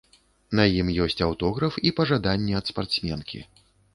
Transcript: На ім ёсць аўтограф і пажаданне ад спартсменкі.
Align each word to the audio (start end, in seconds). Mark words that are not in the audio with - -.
На 0.59 0.63
ім 0.79 0.87
ёсць 1.05 1.21
аўтограф 1.25 1.77
і 1.89 1.93
пажаданне 2.01 2.57
ад 2.61 2.65
спартсменкі. 2.73 3.45